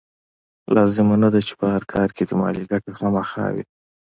[0.75, 3.63] لازمه نه ده چې په هر کار کې دې مالي ګټه خامخا وي.